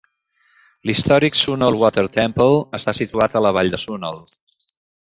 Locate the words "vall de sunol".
3.59-4.23